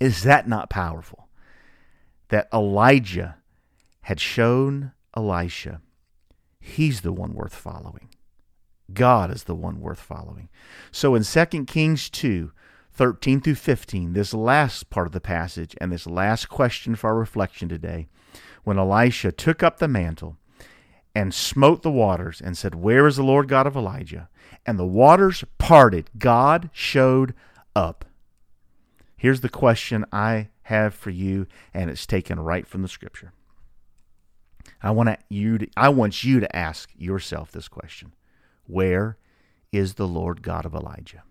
Is 0.00 0.22
that 0.24 0.46
not 0.46 0.70
powerful? 0.70 1.28
That 2.28 2.48
Elijah 2.52 3.36
had 4.02 4.20
shown 4.20 4.92
Elisha 5.16 5.80
he's 6.68 7.00
the 7.00 7.12
one 7.12 7.34
worth 7.34 7.54
following. 7.54 8.08
God 8.92 9.30
is 9.30 9.44
the 9.44 9.54
one 9.54 9.80
worth 9.80 10.00
following. 10.00 10.48
So 10.90 11.14
in 11.14 11.22
2 11.22 11.64
Kings 11.66 12.08
2, 12.08 12.52
13 12.92 13.40
through 13.40 13.54
15, 13.54 14.12
this 14.12 14.34
last 14.34 14.90
part 14.90 15.06
of 15.06 15.12
the 15.12 15.20
passage 15.20 15.76
and 15.80 15.92
this 15.92 16.06
last 16.06 16.48
question 16.48 16.94
for 16.94 17.08
our 17.08 17.16
reflection 17.16 17.68
today, 17.68 18.08
when 18.64 18.78
Elisha 18.78 19.32
took 19.32 19.62
up 19.62 19.78
the 19.78 19.88
mantle 19.88 20.36
and 21.14 21.34
smote 21.34 21.82
the 21.82 21.90
waters 21.90 22.40
and 22.40 22.56
said, 22.56 22.74
Where 22.74 23.06
is 23.06 23.16
the 23.16 23.22
Lord 23.22 23.48
God 23.48 23.66
of 23.66 23.76
Elijah? 23.76 24.28
And 24.66 24.78
the 24.78 24.86
waters 24.86 25.44
parted. 25.58 26.10
God 26.18 26.70
showed 26.72 27.34
up. 27.74 28.04
Here's 29.16 29.40
the 29.40 29.48
question 29.48 30.04
I 30.12 30.48
have 30.62 30.94
for 30.94 31.10
you, 31.10 31.46
and 31.74 31.90
it's 31.90 32.06
taken 32.06 32.38
right 32.38 32.66
from 32.66 32.82
the 32.82 32.88
scripture. 32.88 33.32
I 34.82 34.90
want 34.90 35.18
you 35.28 35.58
to, 35.58 35.68
I 35.76 35.88
want 35.88 36.24
you 36.24 36.40
to 36.40 36.56
ask 36.56 36.90
yourself 36.96 37.50
this 37.50 37.68
question. 37.68 38.14
Where 38.66 39.16
is 39.72 39.94
the 39.94 40.06
Lord 40.06 40.42
God 40.42 40.64
of 40.64 40.74
Elijah? 40.74 41.22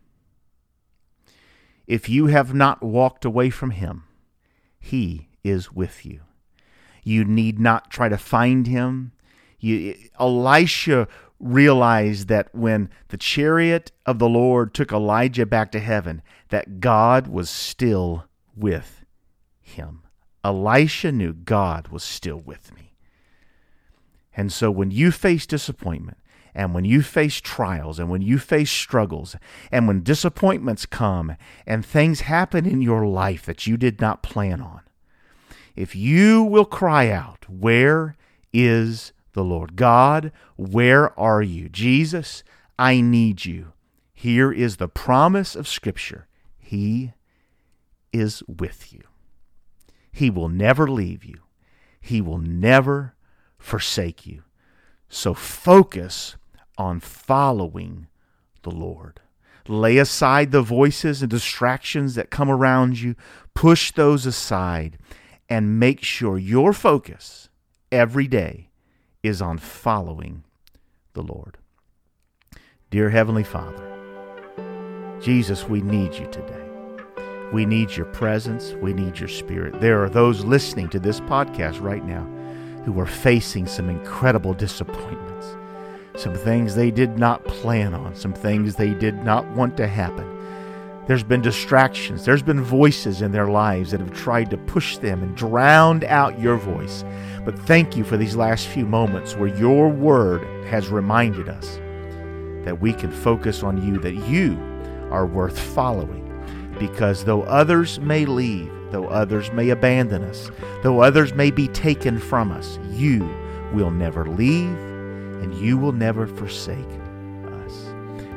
If 1.85 2.09
you 2.09 2.27
have 2.27 2.53
not 2.53 2.83
walked 2.83 3.23
away 3.23 3.49
from 3.49 3.71
him, 3.71 4.03
he 4.79 5.29
is 5.43 5.71
with 5.71 6.05
you. 6.05 6.21
You 7.03 7.23
need 7.23 7.59
not 7.59 7.89
try 7.89 8.09
to 8.09 8.17
find 8.17 8.67
him. 8.67 9.13
You, 9.59 9.95
Elisha 10.19 11.07
realized 11.39 12.27
that 12.27 12.53
when 12.53 12.89
the 13.07 13.17
chariot 13.17 13.91
of 14.05 14.19
the 14.19 14.27
Lord 14.27 14.73
took 14.73 14.91
Elijah 14.91 15.45
back 15.45 15.71
to 15.71 15.79
heaven, 15.79 16.21
that 16.49 16.79
God 16.81 17.27
was 17.27 17.49
still 17.49 18.25
with 18.55 19.05
him. 19.61 20.03
Elisha 20.43 21.11
knew 21.11 21.33
God 21.33 21.87
was 21.89 22.03
still 22.03 22.39
with 22.39 22.73
me. 22.75 22.86
And 24.37 24.53
so 24.53 24.69
when 24.69 24.91
you 24.91 25.11
face 25.11 25.47
disappointment, 25.47 26.19
and 26.53 26.73
when 26.73 26.85
you 26.85 27.03
face 27.03 27.39
trials 27.39 27.99
and 27.99 28.09
when 28.09 28.21
you 28.23 28.39
face 28.39 28.71
struggles 28.71 29.35
and 29.71 29.87
when 29.87 30.01
disappointments 30.01 30.87
come 30.87 31.35
and 31.67 31.85
things 31.85 32.21
happen 32.21 32.65
in 32.65 32.81
your 32.81 33.05
life 33.05 33.45
that 33.45 33.67
you 33.67 33.77
did 33.77 34.01
not 34.01 34.23
plan 34.23 34.59
on, 34.61 34.81
if 35.75 35.95
you 35.95 36.41
will 36.41 36.65
cry 36.65 37.09
out, 37.09 37.45
Where 37.47 38.15
is 38.51 39.13
the 39.33 39.43
Lord? 39.43 39.75
God, 39.75 40.31
where 40.55 41.17
are 41.19 41.43
you? 41.43 41.69
Jesus, 41.69 42.43
I 42.79 43.01
need 43.01 43.45
you. 43.45 43.73
Here 44.13 44.51
is 44.51 44.77
the 44.77 44.87
promise 44.87 45.55
of 45.55 45.67
Scripture 45.67 46.27
He 46.57 47.13
is 48.11 48.41
with 48.47 48.91
you. 48.91 49.03
He 50.11 50.31
will 50.31 50.49
never 50.49 50.87
leave 50.87 51.23
you, 51.23 51.41
He 52.01 52.19
will 52.19 52.39
never 52.39 53.13
forsake 53.67 54.25
you. 54.25 54.43
So 55.09 55.33
focus 55.33 56.37
on 56.77 56.99
following 56.99 58.07
the 58.63 58.71
Lord. 58.71 59.19
Lay 59.67 59.97
aside 59.97 60.51
the 60.51 60.61
voices 60.61 61.21
and 61.21 61.29
distractions 61.29 62.15
that 62.15 62.29
come 62.29 62.49
around 62.49 62.99
you, 62.99 63.15
push 63.53 63.91
those 63.91 64.25
aside, 64.25 64.97
and 65.49 65.79
make 65.79 66.01
sure 66.01 66.37
your 66.37 66.71
focus 66.71 67.49
every 67.91 68.27
day 68.27 68.69
is 69.21 69.41
on 69.41 69.57
following 69.57 70.43
the 71.13 71.23
Lord. 71.23 71.57
Dear 72.89 73.09
Heavenly 73.09 73.43
Father, 73.43 73.83
Jesus, 75.19 75.67
we 75.67 75.81
need 75.81 76.13
you 76.13 76.27
today. 76.27 76.63
We 77.51 77.65
need 77.65 77.91
your 77.91 78.05
presence. 78.05 78.73
We 78.81 78.93
need 78.93 79.19
your 79.19 79.29
spirit. 79.29 79.81
There 79.81 80.01
are 80.03 80.09
those 80.09 80.45
listening 80.45 80.89
to 80.89 80.99
this 80.99 81.19
podcast 81.21 81.81
right 81.81 82.05
now 82.05 82.36
who 82.87 82.99
are 82.99 83.05
facing 83.05 83.67
some 83.67 83.89
incredible 83.89 84.53
disappointments 84.53 85.57
some 86.17 86.33
things 86.33 86.73
they 86.73 86.89
did 86.89 87.19
not 87.19 87.43
plan 87.45 87.93
on, 87.93 88.15
some 88.15 88.33
things 88.33 88.75
they 88.75 88.93
did 88.93 89.23
not 89.23 89.47
want 89.51 89.77
to 89.77 89.87
happen. 89.87 90.25
There's 91.05 91.23
been 91.23 91.41
distractions, 91.41 92.25
there's 92.25 92.41
been 92.41 92.61
voices 92.61 93.21
in 93.21 93.31
their 93.31 93.47
lives 93.47 93.91
that 93.91 93.99
have 93.99 94.13
tried 94.13 94.49
to 94.49 94.57
push 94.57 94.97
them 94.97 95.21
and 95.21 95.37
drowned 95.37 96.03
out 96.05 96.39
your 96.39 96.57
voice. 96.57 97.05
But 97.45 97.57
thank 97.59 97.95
you 97.95 98.03
for 98.03 98.17
these 98.17 98.35
last 98.35 98.67
few 98.67 98.85
moments 98.85 99.35
where 99.35 99.55
your 99.57 99.89
word 99.89 100.41
has 100.65 100.89
reminded 100.89 101.47
us 101.47 101.77
that 102.65 102.81
we 102.81 102.93
can 102.93 103.11
focus 103.11 103.63
on 103.63 103.85
you, 103.85 103.99
that 103.99 104.15
you 104.27 104.57
are 105.11 105.25
worth 105.25 105.57
following. 105.57 106.23
Because 106.79 107.23
though 107.23 107.43
others 107.43 107.99
may 107.99 108.25
leave, 108.25 108.71
though 108.91 109.07
others 109.07 109.51
may 109.51 109.69
abandon 109.69 110.23
us, 110.23 110.49
though 110.83 111.01
others 111.01 111.33
may 111.33 111.51
be 111.51 111.67
taken 111.69 112.19
from 112.19 112.51
us, 112.51 112.79
you 112.89 113.27
will 113.73 113.91
never 113.91 114.25
leave 114.25 114.77
and 115.41 115.53
you 115.55 115.77
will 115.77 115.91
never 115.91 116.27
forsake 116.27 116.77
us. 117.65 117.85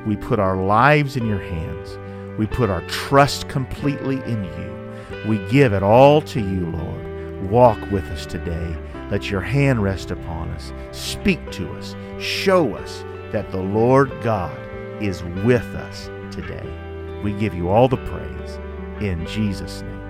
We 0.07 0.17
put 0.17 0.39
our 0.39 0.57
lives 0.57 1.17
in 1.17 1.27
your 1.27 1.41
hands. 1.41 1.99
We 2.39 2.47
put 2.47 2.71
our 2.71 2.83
trust 2.83 3.49
completely 3.49 4.17
in 4.25 4.45
you. 4.45 5.29
We 5.29 5.39
give 5.51 5.73
it 5.73 5.83
all 5.83 6.23
to 6.23 6.41
you, 6.41 6.67
Lord. 6.71 7.51
Walk 7.51 7.79
with 7.91 8.05
us 8.05 8.27
today. 8.27 8.77
Let 9.11 9.31
your 9.31 9.41
hand 9.41 9.83
rest 9.83 10.11
upon 10.11 10.51
us. 10.51 10.73
Speak 10.93 11.51
to 11.53 11.71
us. 11.75 11.95
Show 12.19 12.75
us 12.77 13.05
that 13.33 13.51
the 13.51 13.61
Lord 13.61 14.11
God 14.23 14.57
is 15.03 15.23
with 15.45 15.65
us 15.75 16.11
today. 16.31 16.67
We 17.23 17.33
give 17.33 17.55
you 17.55 17.69
all 17.69 17.89
the 17.89 17.97
praise. 17.97 18.59
In 19.01 19.27
Jesus' 19.27 19.83
name, 19.83 20.10